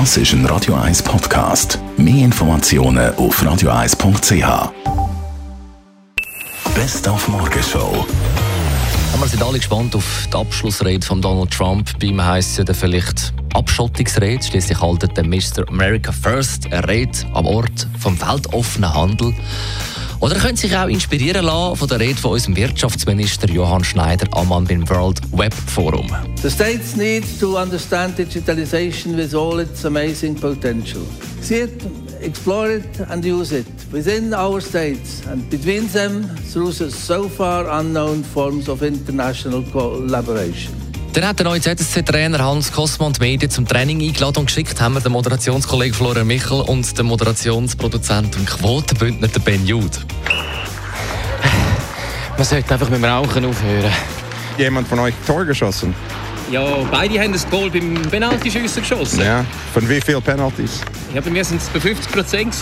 Das 0.00 0.16
ist 0.16 0.32
ein 0.32 0.44
Radio 0.46 0.74
1 0.74 1.04
Podcast. 1.04 1.78
Mehr 1.96 2.24
Informationen 2.24 3.14
auf 3.14 3.40
radio1.ch. 3.40 4.72
Best 6.74 7.06
auf 7.06 7.28
Morgenshow. 7.28 8.04
Wir 9.16 9.28
sind 9.28 9.40
alle 9.40 9.58
gespannt 9.58 9.94
auf 9.94 10.26
die 10.32 10.36
Abschlussrede 10.36 11.06
von 11.06 11.22
Donald 11.22 11.52
Trump. 11.52 11.96
Bei 12.00 12.08
ihm 12.08 12.20
heisst 12.20 12.58
es 12.58 12.76
vielleicht 12.76 13.32
Abschottungsrede. 13.54 14.42
Schließlich 14.42 14.80
haltet 14.80 15.16
der 15.16 15.24
Mr. 15.24 15.68
America 15.68 16.10
First 16.10 16.66
eine 16.72 16.88
Rede 16.88 17.16
am 17.32 17.46
Ort 17.46 17.86
vom 18.00 18.20
weltoffenen 18.20 18.92
Handel. 18.92 19.32
Oder 20.20 20.36
könnt 20.36 20.58
sich 20.58 20.76
auch 20.76 20.88
inspirieren 20.88 21.44
lassen 21.44 21.76
von 21.76 21.88
der 21.88 22.00
Rede 22.00 22.18
von 22.18 22.32
unserem 22.32 22.56
Wirtschaftsminister 22.56 23.48
Johann 23.50 23.84
Schneider 23.84 24.26
am 24.32 24.48
beim 24.48 24.88
World 24.88 25.20
Web 25.32 25.52
Forum. 25.52 26.10
The 26.42 26.50
states 26.50 26.96
need 26.96 27.24
to 27.40 27.58
understand 27.58 28.18
digitalization 28.18 29.16
with 29.16 29.34
all 29.34 29.60
its 29.60 29.84
amazing 29.84 30.34
potential. 30.36 31.02
See 31.40 31.60
it, 31.60 31.82
explore 32.20 32.70
it 32.70 33.00
and 33.10 33.24
use 33.24 33.52
it 33.52 33.66
within 33.92 34.32
our 34.32 34.60
states 34.60 35.22
and 35.30 35.48
between 35.50 35.88
them 35.92 36.24
through 36.52 36.72
the 36.72 36.90
so 36.90 37.28
far 37.28 37.68
unknown 37.80 38.22
forms 38.22 38.68
of 38.68 38.82
international 38.82 39.62
collaboration. 39.72 40.83
Dann 41.14 41.28
hat 41.28 41.38
der 41.38 41.44
neue 41.44 41.60
ZSC-Trainer 41.60 42.40
Hans 42.40 42.72
Kosmann 42.72 43.12
die 43.12 43.20
Medien 43.20 43.48
zum 43.48 43.68
Training 43.68 44.02
eingeladen 44.02 44.38
und 44.40 44.46
geschickt 44.46 44.80
haben 44.80 44.94
wir 44.94 45.00
den 45.00 45.12
Moderationskollegen 45.12 45.94
Florian 45.94 46.26
Michel 46.26 46.60
und 46.62 46.98
den 46.98 47.06
Moderationsproduzent 47.06 48.34
und 48.34 48.46
Quotenbündner 48.46 49.28
Ben 49.44 49.64
Jude. 49.64 49.96
Man 52.36 52.44
sollte 52.44 52.74
einfach 52.74 52.90
mit 52.90 52.98
dem 52.98 53.04
Rauchen 53.04 53.44
aufhören. 53.44 53.92
Jemand 54.58 54.88
von 54.88 54.98
euch 54.98 55.14
Tor 55.24 55.44
geschossen? 55.44 55.94
Ja, 56.50 56.62
beide 56.90 57.18
haben 57.20 57.32
das 57.32 57.48
Goal 57.48 57.70
beim 57.70 57.94
Penaltyschiessen 58.10 58.82
geschossen. 58.82 59.20
Ja. 59.20 59.44
Von 59.72 59.88
wie 59.88 60.00
vielen 60.00 60.22
Penalties? 60.22 60.80
Ja, 61.14 61.20
bei 61.20 61.30
mir 61.30 61.44
sind 61.44 61.60
es 61.60 61.68
bei 61.68 61.80
50 61.80 62.12
Prozent. 62.12 62.54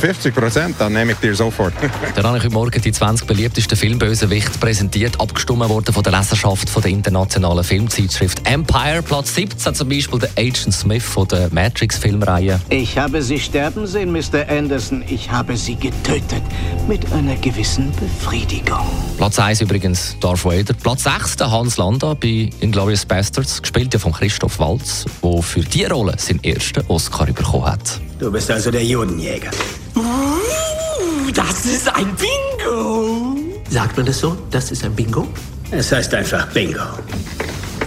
50 0.00 0.34
Prozent, 0.34 0.76
dann 0.78 0.92
nehme 0.92 1.12
ich 1.12 1.18
dir 1.18 1.34
sofort. 1.34 1.74
Dann 2.14 2.26
habe 2.26 2.38
ich 2.38 2.44
heute 2.44 2.54
Morgen 2.54 2.80
die 2.80 2.92
20 2.92 3.26
beliebtesten 3.26 3.76
Filmbösewichte 3.76 4.58
präsentiert, 4.58 5.20
abgestimmt 5.20 5.68
worden 5.68 5.92
von 5.92 6.02
der 6.02 6.12
Leserschaft 6.12 6.70
von 6.70 6.82
der 6.82 6.92
internationalen 6.92 7.64
Filmzeitschrift 7.64 8.48
Empire. 8.48 9.02
Platz 9.02 9.34
17 9.34 9.74
zum 9.74 9.88
Beispiel 9.88 10.18
der 10.18 10.30
Agent 10.36 10.72
Smith 10.72 11.02
von 11.02 11.26
der 11.28 11.48
Matrix-Filmreihe. 11.52 12.60
Ich 12.68 12.98
habe 12.98 13.22
Sie 13.22 13.38
sterben 13.38 13.86
sehen, 13.86 14.12
Mr. 14.12 14.48
Anderson. 14.48 15.04
Ich 15.08 15.30
habe 15.30 15.56
Sie 15.56 15.74
getötet. 15.74 16.42
Mit 16.88 17.12
einer 17.12 17.36
gewissen 17.36 17.92
Befriedigung. 17.92 18.86
Platz 19.16 19.38
1 19.38 19.60
übrigens 19.60 20.16
Darth 20.20 20.44
Vader. 20.44 20.74
Platz 20.74 21.04
6 21.04 21.36
der 21.36 21.50
Hans 21.50 21.76
Landa 21.76 22.14
bei 22.14 22.50
Inglourious 22.60 23.01
Bastards, 23.06 23.60
gespielt 23.60 23.92
ja 23.94 24.00
von 24.00 24.12
Christoph 24.12 24.58
Waltz, 24.58 25.04
der 25.22 25.42
für 25.42 25.60
diese 25.60 25.90
Rolle 25.90 26.14
seinen 26.18 26.42
ersten 26.44 26.84
Oscar 26.88 27.26
bekommen 27.26 27.66
hat. 27.66 28.00
Du 28.18 28.30
bist 28.30 28.50
also 28.50 28.70
der 28.70 28.84
Judenjäger. 28.84 29.50
Uh, 29.94 31.30
das 31.34 31.64
ist 31.66 31.88
ein 31.94 32.14
Bingo. 32.16 33.36
Sagt 33.70 33.96
man 33.96 34.06
das 34.06 34.18
so? 34.18 34.36
Das 34.50 34.70
ist 34.70 34.84
ein 34.84 34.94
Bingo? 34.94 35.26
Es 35.70 35.90
heißt 35.90 36.12
einfach 36.14 36.46
Bingo. 36.48 36.84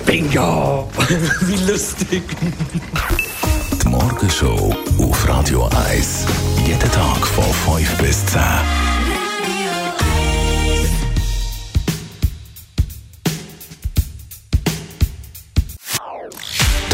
Bingo. 0.05 0.89
Wie 1.41 1.71
lustig. 1.71 2.23
Die 3.83 3.87
Morgenshow 3.87 4.75
auf 4.99 5.29
Radio 5.29 5.69
1. 5.89 6.25
Jeden 6.65 6.91
Tag 6.91 7.27
von 7.27 7.43